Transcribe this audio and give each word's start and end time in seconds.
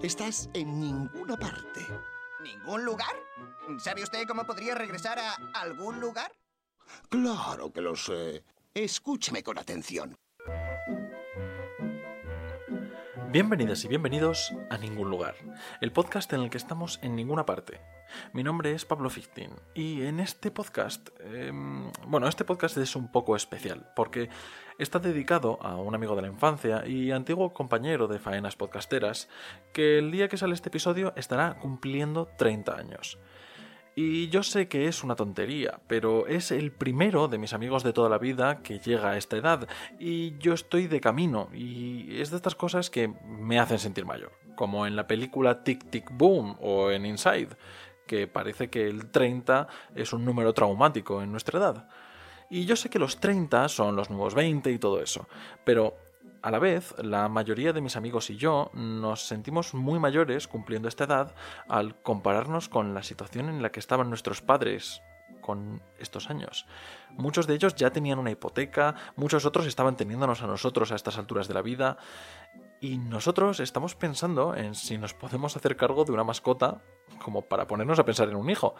Estás 0.00 0.48
en 0.54 0.80
ninguna 0.80 1.36
parte. 1.36 1.86
¿Ningún 2.42 2.84
lugar? 2.84 3.14
¿Sabe 3.78 4.02
usted 4.02 4.26
cómo 4.26 4.44
podría 4.44 4.74
regresar 4.74 5.18
a 5.18 5.34
algún 5.54 6.00
lugar? 6.00 6.32
Claro 7.08 7.72
que 7.72 7.80
lo 7.80 7.94
sé. 7.94 8.44
Escúcheme 8.74 9.42
con 9.42 9.58
atención. 9.58 10.16
Bienvenidas 13.32 13.82
y 13.86 13.88
bienvenidos 13.88 14.52
a 14.68 14.76
Ningún 14.76 15.08
Lugar, 15.08 15.34
el 15.80 15.90
podcast 15.90 16.30
en 16.34 16.42
el 16.42 16.50
que 16.50 16.58
estamos 16.58 17.00
en 17.02 17.16
ninguna 17.16 17.46
parte. 17.46 17.80
Mi 18.34 18.42
nombre 18.42 18.72
es 18.72 18.84
Pablo 18.84 19.08
Fictin 19.08 19.52
y 19.74 20.02
en 20.02 20.20
este 20.20 20.50
podcast, 20.50 21.08
em, 21.20 21.90
bueno, 22.06 22.28
este 22.28 22.44
podcast 22.44 22.76
es 22.76 22.94
un 22.94 23.10
poco 23.10 23.34
especial 23.34 23.90
porque 23.96 24.28
está 24.78 24.98
dedicado 24.98 25.58
a 25.62 25.76
un 25.76 25.94
amigo 25.94 26.14
de 26.14 26.20
la 26.20 26.28
infancia 26.28 26.86
y 26.86 27.10
antiguo 27.10 27.54
compañero 27.54 28.06
de 28.06 28.18
faenas 28.18 28.54
podcasteras 28.54 29.30
que 29.72 29.96
el 29.96 30.10
día 30.10 30.28
que 30.28 30.36
sale 30.36 30.52
este 30.52 30.68
episodio 30.68 31.14
estará 31.16 31.58
cumpliendo 31.58 32.28
30 32.36 32.76
años. 32.76 33.18
Y 33.94 34.30
yo 34.30 34.42
sé 34.42 34.68
que 34.68 34.88
es 34.88 35.04
una 35.04 35.16
tontería, 35.16 35.80
pero 35.86 36.26
es 36.26 36.50
el 36.50 36.72
primero 36.72 37.28
de 37.28 37.36
mis 37.36 37.52
amigos 37.52 37.82
de 37.82 37.92
toda 37.92 38.08
la 38.08 38.16
vida 38.16 38.62
que 38.62 38.78
llega 38.78 39.10
a 39.10 39.18
esta 39.18 39.36
edad, 39.36 39.68
y 39.98 40.38
yo 40.38 40.54
estoy 40.54 40.86
de 40.86 41.00
camino, 41.00 41.50
y 41.52 42.18
es 42.20 42.30
de 42.30 42.36
estas 42.36 42.54
cosas 42.54 42.88
que 42.88 43.08
me 43.08 43.58
hacen 43.58 43.78
sentir 43.78 44.06
mayor, 44.06 44.32
como 44.56 44.86
en 44.86 44.96
la 44.96 45.06
película 45.06 45.62
Tic 45.62 45.90
Tic 45.90 46.10
Boom 46.10 46.56
o 46.60 46.90
en 46.90 47.04
Inside, 47.04 47.50
que 48.06 48.26
parece 48.26 48.70
que 48.70 48.86
el 48.86 49.10
30 49.10 49.68
es 49.94 50.12
un 50.14 50.24
número 50.24 50.54
traumático 50.54 51.22
en 51.22 51.30
nuestra 51.30 51.58
edad. 51.58 51.88
Y 52.48 52.64
yo 52.64 52.76
sé 52.76 52.90
que 52.90 52.98
los 52.98 53.18
30 53.18 53.68
son 53.68 53.96
los 53.96 54.10
nuevos 54.10 54.34
20 54.34 54.70
y 54.70 54.78
todo 54.78 55.02
eso, 55.02 55.28
pero 55.64 55.96
a 56.42 56.50
la 56.50 56.58
vez, 56.58 56.94
la 56.98 57.28
mayoría 57.28 57.72
de 57.72 57.80
mis 57.80 57.96
amigos 57.96 58.30
y 58.30 58.36
yo 58.36 58.70
nos 58.74 59.26
sentimos 59.26 59.74
muy 59.74 59.98
mayores 59.98 60.48
cumpliendo 60.48 60.88
esta 60.88 61.04
edad 61.04 61.34
al 61.68 62.00
compararnos 62.02 62.68
con 62.68 62.94
la 62.94 63.02
situación 63.02 63.48
en 63.48 63.62
la 63.62 63.70
que 63.70 63.80
estaban 63.80 64.08
nuestros 64.08 64.42
padres 64.42 65.02
con 65.40 65.82
estos 65.98 66.30
años. 66.30 66.66
Muchos 67.10 67.46
de 67.46 67.54
ellos 67.54 67.74
ya 67.74 67.90
tenían 67.90 68.18
una 68.18 68.30
hipoteca, 68.30 68.94
muchos 69.16 69.44
otros 69.44 69.66
estaban 69.66 69.96
teniéndonos 69.96 70.42
a 70.42 70.46
nosotros 70.46 70.92
a 70.92 70.96
estas 70.96 71.18
alturas 71.18 71.48
de 71.48 71.54
la 71.54 71.62
vida, 71.62 71.96
y 72.80 72.98
nosotros 72.98 73.60
estamos 73.60 73.94
pensando 73.94 74.56
en 74.56 74.74
si 74.74 74.98
nos 74.98 75.14
podemos 75.14 75.56
hacer 75.56 75.76
cargo 75.76 76.04
de 76.04 76.12
una 76.12 76.24
mascota 76.24 76.82
como 77.22 77.42
para 77.42 77.68
ponernos 77.68 78.00
a 78.00 78.04
pensar 78.04 78.28
en 78.28 78.34
un 78.34 78.50
hijo. 78.50 78.74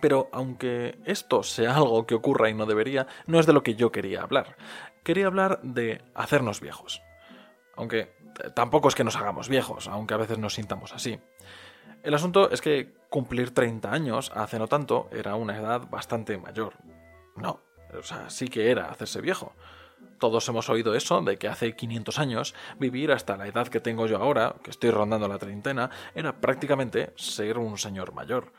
Pero 0.00 0.28
aunque 0.32 0.98
esto 1.04 1.42
sea 1.44 1.76
algo 1.76 2.04
que 2.04 2.16
ocurra 2.16 2.50
y 2.50 2.54
no 2.54 2.66
debería, 2.66 3.06
no 3.26 3.38
es 3.38 3.46
de 3.46 3.52
lo 3.52 3.62
que 3.62 3.76
yo 3.76 3.92
quería 3.92 4.22
hablar. 4.22 4.56
Quería 5.06 5.28
hablar 5.28 5.60
de 5.62 6.02
hacernos 6.16 6.60
viejos. 6.60 7.00
Aunque 7.76 8.12
tampoco 8.56 8.88
es 8.88 8.96
que 8.96 9.04
nos 9.04 9.14
hagamos 9.14 9.48
viejos, 9.48 9.86
aunque 9.86 10.14
a 10.14 10.16
veces 10.16 10.36
nos 10.36 10.54
sintamos 10.54 10.92
así. 10.92 11.20
El 12.02 12.12
asunto 12.12 12.50
es 12.50 12.60
que 12.60 12.92
cumplir 13.08 13.54
30 13.54 13.92
años 13.92 14.32
hace 14.34 14.58
no 14.58 14.66
tanto 14.66 15.08
era 15.12 15.36
una 15.36 15.56
edad 15.56 15.88
bastante 15.88 16.36
mayor. 16.38 16.74
No, 17.36 17.60
o 17.96 18.02
sea, 18.02 18.30
sí 18.30 18.48
que 18.48 18.72
era 18.72 18.90
hacerse 18.90 19.20
viejo. 19.20 19.52
Todos 20.18 20.48
hemos 20.48 20.68
oído 20.70 20.92
eso 20.96 21.22
de 21.22 21.36
que 21.36 21.46
hace 21.46 21.76
500 21.76 22.18
años 22.18 22.56
vivir 22.80 23.12
hasta 23.12 23.36
la 23.36 23.46
edad 23.46 23.68
que 23.68 23.78
tengo 23.78 24.08
yo 24.08 24.16
ahora, 24.16 24.56
que 24.64 24.72
estoy 24.72 24.90
rondando 24.90 25.28
la 25.28 25.38
treintena, 25.38 25.88
era 26.16 26.40
prácticamente 26.40 27.12
ser 27.14 27.58
un 27.58 27.78
señor 27.78 28.12
mayor. 28.12 28.52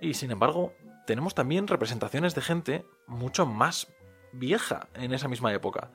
Y 0.00 0.14
sin 0.14 0.30
embargo, 0.30 0.72
tenemos 1.04 1.34
también 1.34 1.66
representaciones 1.66 2.36
de 2.36 2.42
gente 2.42 2.86
mucho 3.08 3.44
más 3.44 3.88
vieja 4.32 4.88
en 4.94 5.12
esa 5.12 5.28
misma 5.28 5.52
época. 5.52 5.90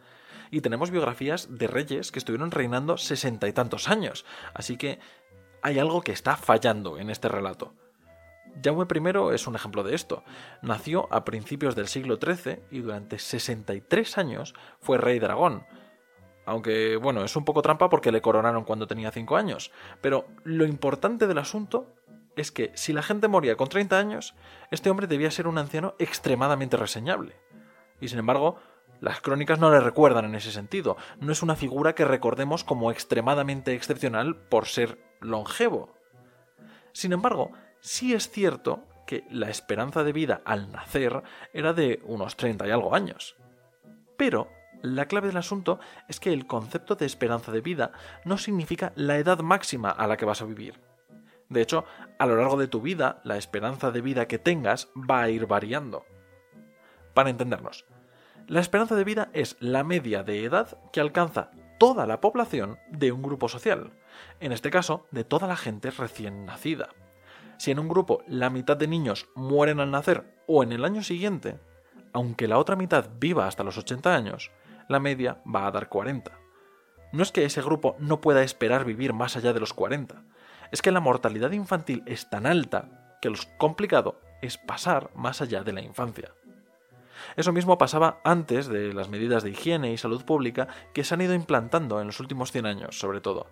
Y 0.51 0.61
tenemos 0.61 0.91
biografías 0.91 1.47
de 1.49 1.67
reyes 1.67 2.11
que 2.11 2.19
estuvieron 2.19 2.51
reinando 2.51 2.97
sesenta 2.97 3.47
y 3.47 3.53
tantos 3.53 3.89
años. 3.89 4.25
Así 4.53 4.77
que 4.77 4.99
hay 5.61 5.79
algo 5.79 6.01
que 6.01 6.11
está 6.11 6.37
fallando 6.37 6.99
en 6.99 7.09
este 7.09 7.27
relato. 7.27 7.73
Jaume 8.63 8.85
I 8.89 9.33
es 9.35 9.47
un 9.47 9.55
ejemplo 9.55 9.83
de 9.83 9.95
esto. 9.95 10.23
Nació 10.61 11.11
a 11.11 11.25
principios 11.25 11.75
del 11.75 11.87
siglo 11.87 12.17
XIII 12.17 12.59
y 12.71 12.79
durante 12.79 13.19
63 13.19 14.17
años 14.17 14.53
fue 14.79 14.97
rey 14.97 15.19
de 15.19 15.25
Aragón. 15.25 15.65
Aunque, 16.45 16.95
bueno, 16.97 17.23
es 17.23 17.35
un 17.35 17.43
poco 17.43 17.61
trampa 17.61 17.89
porque 17.89 18.11
le 18.11 18.21
coronaron 18.21 18.63
cuando 18.63 18.87
tenía 18.87 19.11
5 19.11 19.35
años. 19.35 19.71
Pero 20.01 20.27
lo 20.43 20.65
importante 20.65 21.27
del 21.27 21.39
asunto 21.39 21.95
es 22.35 22.51
que 22.51 22.71
si 22.75 22.93
la 22.93 23.01
gente 23.01 23.27
moría 23.27 23.55
con 23.55 23.67
30 23.67 23.97
años, 23.97 24.35
este 24.69 24.89
hombre 24.89 25.07
debía 25.07 25.31
ser 25.31 25.47
un 25.47 25.57
anciano 25.57 25.95
extremadamente 25.99 26.77
reseñable. 26.77 27.35
Y 27.99 28.07
sin 28.07 28.19
embargo, 28.19 28.57
las 29.01 29.21
crónicas 29.21 29.59
no 29.59 29.69
le 29.69 29.79
recuerdan 29.79 30.25
en 30.25 30.35
ese 30.35 30.51
sentido. 30.51 30.97
No 31.19 31.31
es 31.31 31.43
una 31.43 31.55
figura 31.55 31.95
que 31.95 32.05
recordemos 32.05 32.63
como 32.63 32.91
extremadamente 32.91 33.73
excepcional 33.73 34.35
por 34.35 34.67
ser 34.67 34.99
longevo. 35.19 35.93
Sin 36.91 37.13
embargo, 37.13 37.51
sí 37.81 38.13
es 38.13 38.29
cierto 38.29 38.83
que 39.05 39.25
la 39.29 39.49
esperanza 39.49 40.03
de 40.03 40.13
vida 40.13 40.41
al 40.45 40.71
nacer 40.71 41.23
era 41.53 41.73
de 41.73 42.01
unos 42.05 42.35
30 42.37 42.67
y 42.67 42.71
algo 42.71 42.95
años. 42.95 43.35
Pero 44.17 44.49
la 44.81 45.07
clave 45.07 45.27
del 45.27 45.37
asunto 45.37 45.79
es 46.07 46.19
que 46.19 46.33
el 46.33 46.47
concepto 46.47 46.95
de 46.95 47.05
esperanza 47.05 47.51
de 47.51 47.61
vida 47.61 47.91
no 48.23 48.37
significa 48.37 48.93
la 48.95 49.17
edad 49.17 49.39
máxima 49.39 49.89
a 49.89 50.07
la 50.07 50.17
que 50.17 50.25
vas 50.25 50.41
a 50.41 50.45
vivir. 50.45 50.79
De 51.49 51.61
hecho, 51.61 51.85
a 52.17 52.25
lo 52.25 52.37
largo 52.37 52.57
de 52.57 52.67
tu 52.67 52.81
vida, 52.81 53.21
la 53.23 53.37
esperanza 53.37 53.91
de 53.91 54.01
vida 54.01 54.27
que 54.27 54.39
tengas 54.39 54.89
va 54.95 55.21
a 55.21 55.29
ir 55.29 55.45
variando. 55.45 56.05
Para 57.15 57.29
entendernos, 57.29 57.85
la 58.45 58.59
esperanza 58.59 58.93
de 58.93 59.05
vida 59.05 59.29
es 59.31 59.55
la 59.61 59.85
media 59.85 60.21
de 60.23 60.43
edad 60.43 60.77
que 60.91 60.99
alcanza 60.99 61.49
toda 61.79 62.05
la 62.05 62.19
población 62.19 62.77
de 62.91 63.13
un 63.13 63.21
grupo 63.21 63.47
social, 63.47 63.93
en 64.41 64.51
este 64.51 64.69
caso, 64.69 65.07
de 65.11 65.23
toda 65.23 65.47
la 65.47 65.55
gente 65.55 65.91
recién 65.91 66.45
nacida. 66.45 66.89
Si 67.57 67.71
en 67.71 67.79
un 67.79 67.87
grupo 67.87 68.21
la 68.27 68.49
mitad 68.49 68.75
de 68.75 68.89
niños 68.89 69.29
mueren 69.33 69.79
al 69.79 69.91
nacer 69.91 70.25
o 70.45 70.61
en 70.61 70.73
el 70.73 70.83
año 70.83 71.03
siguiente, 71.03 71.57
aunque 72.11 72.49
la 72.49 72.57
otra 72.57 72.75
mitad 72.75 73.09
viva 73.17 73.47
hasta 73.47 73.63
los 73.63 73.77
80 73.77 74.13
años, 74.13 74.51
la 74.89 74.99
media 74.99 75.41
va 75.43 75.67
a 75.67 75.71
dar 75.71 75.87
40. 75.87 76.33
No 77.13 77.23
es 77.23 77.31
que 77.31 77.45
ese 77.45 77.61
grupo 77.61 77.95
no 77.97 78.19
pueda 78.19 78.43
esperar 78.43 78.83
vivir 78.83 79.13
más 79.13 79.37
allá 79.37 79.53
de 79.53 79.61
los 79.61 79.73
40, 79.73 80.21
es 80.73 80.81
que 80.81 80.91
la 80.91 80.99
mortalidad 80.99 81.51
infantil 81.51 82.03
es 82.05 82.29
tan 82.29 82.45
alta 82.45 83.17
que 83.21 83.29
lo 83.29 83.37
complicado 83.57 84.19
es 84.41 84.57
pasar 84.57 85.11
más 85.15 85.41
allá 85.41 85.63
de 85.63 85.71
la 85.71 85.81
infancia. 85.81 86.33
Eso 87.35 87.51
mismo 87.51 87.77
pasaba 87.77 88.19
antes 88.23 88.67
de 88.67 88.93
las 88.93 89.09
medidas 89.09 89.43
de 89.43 89.51
higiene 89.51 89.91
y 89.91 89.97
salud 89.97 90.23
pública 90.25 90.67
que 90.93 91.03
se 91.03 91.13
han 91.13 91.21
ido 91.21 91.33
implantando 91.33 91.99
en 92.01 92.07
los 92.07 92.19
últimos 92.19 92.51
100 92.51 92.65
años, 92.65 92.99
sobre 92.99 93.21
todo. 93.21 93.47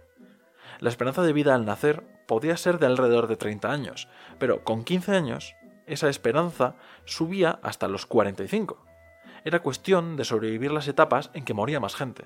La 0.79 0.89
esperanza 0.89 1.21
de 1.21 1.33
vida 1.33 1.55
al 1.55 1.65
nacer 1.65 2.03
podía 2.27 2.57
ser 2.57 2.79
de 2.79 2.87
alrededor 2.87 3.27
de 3.27 3.37
30 3.37 3.71
años, 3.71 4.07
pero 4.39 4.63
con 4.63 4.83
15 4.83 5.15
años 5.15 5.55
esa 5.85 6.09
esperanza 6.09 6.75
subía 7.05 7.59
hasta 7.61 7.87
los 7.87 8.05
45. 8.05 8.85
Era 9.45 9.61
cuestión 9.61 10.15
de 10.15 10.25
sobrevivir 10.25 10.71
las 10.71 10.87
etapas 10.87 11.29
en 11.33 11.43
que 11.43 11.53
moría 11.53 11.79
más 11.79 11.95
gente. 11.95 12.25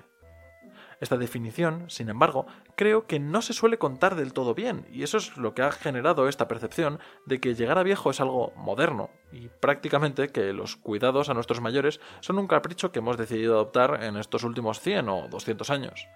Esta 1.00 1.16
definición, 1.16 1.84
sin 1.88 2.08
embargo, 2.08 2.46
creo 2.74 3.06
que 3.06 3.20
no 3.20 3.40
se 3.40 3.52
suele 3.52 3.78
contar 3.78 4.16
del 4.16 4.32
todo 4.32 4.54
bien, 4.54 4.86
y 4.92 5.04
eso 5.04 5.18
es 5.18 5.36
lo 5.36 5.54
que 5.54 5.62
ha 5.62 5.70
generado 5.70 6.28
esta 6.28 6.48
percepción 6.48 6.98
de 7.24 7.40
que 7.40 7.54
llegar 7.54 7.78
a 7.78 7.84
viejo 7.84 8.10
es 8.10 8.20
algo 8.20 8.52
moderno, 8.56 9.10
y 9.30 9.48
prácticamente 9.48 10.28
que 10.28 10.52
los 10.52 10.76
cuidados 10.76 11.28
a 11.28 11.34
nuestros 11.34 11.60
mayores 11.60 12.00
son 12.20 12.38
un 12.38 12.48
capricho 12.48 12.90
que 12.90 12.98
hemos 12.98 13.16
decidido 13.16 13.54
adoptar 13.54 14.02
en 14.02 14.16
estos 14.16 14.42
últimos 14.42 14.80
100 14.80 15.08
o 15.08 15.28
200 15.28 15.70
años. 15.70 16.08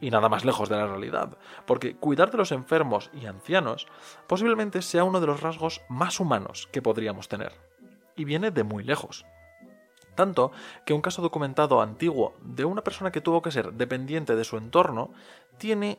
Y 0.00 0.10
nada 0.10 0.28
más 0.28 0.44
lejos 0.44 0.68
de 0.68 0.76
la 0.76 0.86
realidad, 0.86 1.36
porque 1.66 1.96
cuidar 1.96 2.30
de 2.30 2.38
los 2.38 2.52
enfermos 2.52 3.10
y 3.12 3.26
ancianos 3.26 3.86
posiblemente 4.28 4.82
sea 4.82 5.04
uno 5.04 5.20
de 5.20 5.26
los 5.26 5.40
rasgos 5.40 5.80
más 5.88 6.20
humanos 6.20 6.68
que 6.70 6.82
podríamos 6.82 7.28
tener. 7.28 7.52
Y 8.16 8.24
viene 8.24 8.52
de 8.52 8.62
muy 8.62 8.84
lejos. 8.84 9.24
Tanto 10.14 10.52
que 10.84 10.92
un 10.92 11.00
caso 11.00 11.22
documentado 11.22 11.80
antiguo 11.80 12.34
de 12.40 12.64
una 12.64 12.82
persona 12.82 13.10
que 13.10 13.20
tuvo 13.20 13.42
que 13.42 13.50
ser 13.50 13.72
dependiente 13.72 14.36
de 14.36 14.44
su 14.44 14.56
entorno 14.56 15.12
tiene 15.58 15.98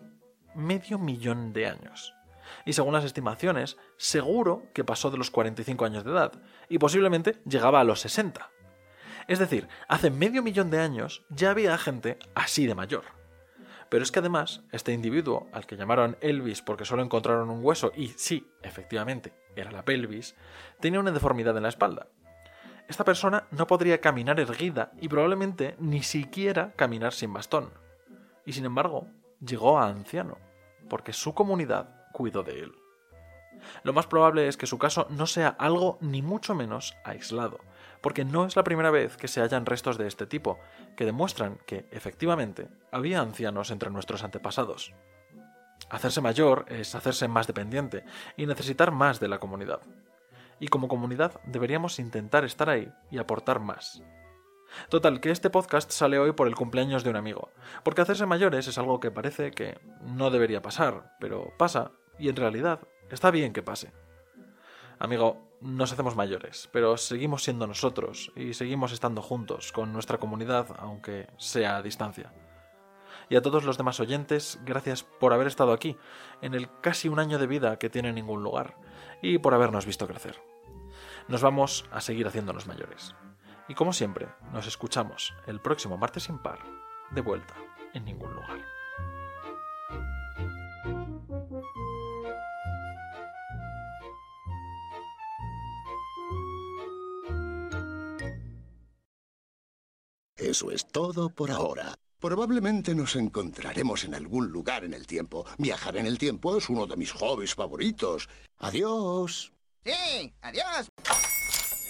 medio 0.55 0.97
millón 0.97 1.53
de 1.53 1.67
años. 1.67 2.13
Y 2.65 2.73
según 2.73 2.93
las 2.93 3.03
estimaciones, 3.03 3.77
seguro 3.97 4.63
que 4.73 4.83
pasó 4.83 5.11
de 5.11 5.17
los 5.17 5.31
45 5.31 5.85
años 5.85 6.03
de 6.03 6.11
edad, 6.11 6.31
y 6.69 6.77
posiblemente 6.77 7.41
llegaba 7.45 7.81
a 7.81 7.83
los 7.83 7.99
60. 8.01 8.49
Es 9.27 9.39
decir, 9.39 9.67
hace 9.87 10.11
medio 10.11 10.43
millón 10.43 10.69
de 10.69 10.79
años 10.79 11.25
ya 11.29 11.51
había 11.51 11.77
gente 11.77 12.19
así 12.35 12.67
de 12.67 12.75
mayor. 12.75 13.03
Pero 13.89 14.03
es 14.03 14.11
que 14.11 14.19
además, 14.19 14.61
este 14.71 14.93
individuo, 14.93 15.47
al 15.51 15.65
que 15.65 15.77
llamaron 15.77 16.17
Elvis 16.21 16.61
porque 16.61 16.85
solo 16.85 17.03
encontraron 17.03 17.49
un 17.49 17.63
hueso 17.63 17.91
y 17.95 18.09
sí, 18.09 18.47
efectivamente, 18.61 19.33
era 19.55 19.71
la 19.71 19.85
pelvis, 19.85 20.35
tenía 20.79 20.99
una 20.99 21.11
deformidad 21.11 21.55
en 21.57 21.63
la 21.63 21.69
espalda, 21.69 22.07
esta 22.87 23.03
persona 23.03 23.47
no 23.51 23.65
podría 23.65 23.99
caminar 23.99 24.39
erguida 24.39 24.91
y 25.01 25.07
probablemente 25.07 25.75
ni 25.79 26.03
siquiera 26.03 26.73
caminar 26.75 27.13
sin 27.13 27.33
bastón. 27.33 27.71
Y 28.45 28.53
sin 28.53 28.65
embargo, 28.65 29.07
llegó 29.39 29.79
a 29.79 29.87
anciano, 29.87 30.37
porque 30.87 31.11
su 31.11 31.33
comunidad 31.33 31.89
cuidó 32.11 32.43
de 32.43 32.59
él. 32.59 32.75
Lo 33.83 33.93
más 33.93 34.05
probable 34.05 34.47
es 34.47 34.57
que 34.57 34.67
su 34.67 34.77
caso 34.77 35.07
no 35.09 35.25
sea 35.25 35.47
algo 35.47 35.97
ni 36.01 36.21
mucho 36.21 36.53
menos 36.53 36.95
aislado, 37.03 37.59
porque 38.01 38.23
no 38.23 38.45
es 38.45 38.55
la 38.55 38.63
primera 38.63 38.91
vez 38.91 39.17
que 39.17 39.27
se 39.27 39.41
hallan 39.41 39.65
restos 39.65 39.97
de 39.97 40.07
este 40.07 40.27
tipo, 40.27 40.59
que 40.95 41.05
demuestran 41.05 41.57
que, 41.65 41.87
efectivamente, 41.91 42.67
había 42.91 43.21
ancianos 43.21 43.71
entre 43.71 43.89
nuestros 43.89 44.23
antepasados. 44.23 44.93
Hacerse 45.89 46.21
mayor 46.21 46.65
es 46.69 46.93
hacerse 46.93 47.27
más 47.27 47.47
dependiente 47.47 48.05
y 48.37 48.45
necesitar 48.45 48.91
más 48.91 49.19
de 49.19 49.27
la 49.27 49.39
comunidad 49.39 49.81
y 50.59 50.67
como 50.67 50.87
comunidad 50.87 51.39
deberíamos 51.45 51.99
intentar 51.99 52.45
estar 52.45 52.69
ahí 52.69 52.91
y 53.11 53.17
aportar 53.17 53.59
más. 53.59 54.01
Total, 54.89 55.19
que 55.21 55.31
este 55.31 55.49
podcast 55.49 55.91
sale 55.91 56.19
hoy 56.19 56.33
por 56.33 56.47
el 56.47 56.55
cumpleaños 56.55 57.03
de 57.03 57.09
un 57.09 57.15
amigo, 57.15 57.49
porque 57.83 58.01
hacerse 58.01 58.25
mayores 58.25 58.67
es 58.67 58.77
algo 58.77 58.99
que 58.99 59.11
parece 59.11 59.51
que 59.51 59.79
no 60.01 60.31
debería 60.31 60.61
pasar, 60.61 61.15
pero 61.19 61.53
pasa, 61.57 61.91
y 62.19 62.29
en 62.29 62.35
realidad 62.35 62.81
está 63.09 63.31
bien 63.31 63.53
que 63.53 63.63
pase. 63.63 63.91
Amigo, 64.99 65.45
nos 65.61 65.91
hacemos 65.91 66.15
mayores, 66.15 66.69
pero 66.71 66.97
seguimos 66.97 67.43
siendo 67.43 67.67
nosotros 67.67 68.31
y 68.35 68.53
seguimos 68.53 68.91
estando 68.91 69.21
juntos 69.21 69.71
con 69.71 69.91
nuestra 69.93 70.17
comunidad, 70.17 70.67
aunque 70.79 71.27
sea 71.37 71.77
a 71.77 71.81
distancia. 71.81 72.31
Y 73.29 73.35
a 73.35 73.41
todos 73.41 73.63
los 73.63 73.77
demás 73.77 73.99
oyentes, 73.99 74.59
gracias 74.65 75.03
por 75.03 75.33
haber 75.33 75.47
estado 75.47 75.73
aquí, 75.73 75.97
en 76.41 76.53
el 76.53 76.69
casi 76.81 77.09
un 77.09 77.19
año 77.19 77.39
de 77.39 77.47
vida 77.47 77.77
que 77.77 77.89
tiene 77.89 78.13
ningún 78.13 78.43
lugar, 78.43 78.77
y 79.21 79.37
por 79.39 79.53
habernos 79.53 79.85
visto 79.85 80.07
crecer. 80.07 80.39
Nos 81.27 81.41
vamos 81.41 81.85
a 81.91 82.01
seguir 82.01 82.27
haciéndonos 82.27 82.67
mayores. 82.67 83.15
Y 83.67 83.73
como 83.73 83.93
siempre, 83.93 84.27
nos 84.53 84.67
escuchamos 84.67 85.33
el 85.47 85.59
próximo 85.59 85.97
martes 85.97 86.23
sin 86.23 86.37
par, 86.37 86.59
de 87.11 87.21
vuelta 87.21 87.55
en 87.93 88.05
ningún 88.05 88.33
lugar. 88.33 88.59
Eso 100.37 100.69
es 100.69 100.87
todo 100.87 101.29
por 101.29 101.49
ahora. 101.49 101.95
Probablemente 102.25 102.95
nos 102.95 103.15
encontraremos 103.15 104.03
en 104.03 104.15
algún 104.15 104.47
lugar 104.47 104.83
en 104.83 104.95
el 104.95 105.05
tiempo. 105.05 105.45
Viajar 105.59 105.95
en 105.97 106.07
el 106.07 106.17
tiempo 106.17 106.57
es 106.57 106.69
uno 106.69 106.87
de 106.87 106.97
mis 106.97 107.11
hobbies 107.11 107.53
favoritos. 107.53 108.27
Adiós. 108.57 109.53
Sí, 109.85 110.33
adiós. 110.41 110.89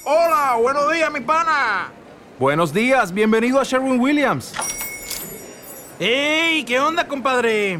Hola, 0.04 0.58
buenos 0.62 0.92
días, 0.92 1.10
mi 1.10 1.22
pana. 1.22 1.90
Buenos 2.38 2.74
días, 2.74 3.14
bienvenido 3.14 3.62
a 3.62 3.64
Sherwin 3.64 3.98
Williams. 3.98 4.52
¡Ey! 6.02 6.66
¿Qué 6.66 6.82
onda, 6.82 7.08
compadre? 7.08 7.80